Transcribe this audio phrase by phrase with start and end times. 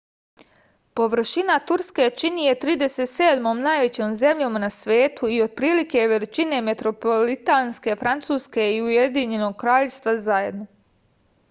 [0.99, 3.53] površina turske čini je 37.
[3.67, 10.69] najvećom zemljom na svetu i otprilike je veličine metropolitanske francuske i ujedinjenog kraljevstva zajedno